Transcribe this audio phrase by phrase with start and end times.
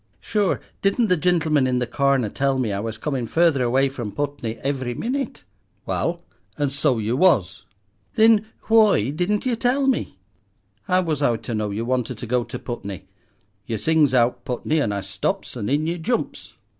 [0.19, 4.11] "Shure, didn't the gintleman in the corner tell me I was comin' further away from
[4.11, 5.43] Putney ivery minit?"
[5.85, 6.23] "Wal,
[6.57, 7.65] and so yer was."
[8.15, 10.17] "Thin whoy didn't you tell me?"
[10.85, 13.09] "How was I to know yer wanted to go to Putney?
[13.67, 16.55] Yer sings out Putney, and I stops and in yer jumps."